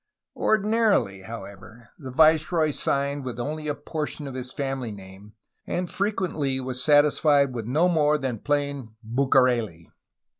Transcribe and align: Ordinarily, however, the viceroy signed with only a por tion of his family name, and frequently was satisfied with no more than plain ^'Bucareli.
Ordinarily, 0.35 1.21
however, 1.21 1.91
the 1.99 2.09
viceroy 2.09 2.71
signed 2.71 3.23
with 3.23 3.39
only 3.39 3.67
a 3.67 3.75
por 3.75 4.07
tion 4.07 4.25
of 4.25 4.33
his 4.33 4.51
family 4.51 4.91
name, 4.91 5.33
and 5.67 5.91
frequently 5.91 6.59
was 6.59 6.83
satisfied 6.83 7.53
with 7.53 7.67
no 7.67 7.87
more 7.87 8.17
than 8.17 8.39
plain 8.39 8.95
^'Bucareli. 9.07 9.89